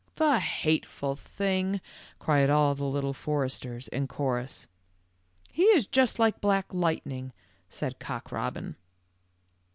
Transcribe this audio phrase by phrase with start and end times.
[0.15, 1.79] "The hateful thing,"
[2.17, 4.65] cried all the Little Foresters in chorus.
[5.49, 7.33] w He is just like Black Lightning,"
[7.69, 8.77] said Cock robin.